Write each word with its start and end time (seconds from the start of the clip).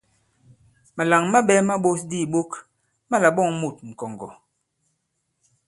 Màlàŋ 0.95 1.23
maɓɛ̄ 1.31 1.61
ma 1.67 1.75
ɓōs 1.83 1.99
di 2.09 2.17
ìɓok 2.25 2.51
ma 3.09 3.17
là-ɓɔ᷇ŋ 3.21 3.49
mût 3.59 3.75
ŋ̀kɔ̀ŋgɔ̀. 3.89 4.31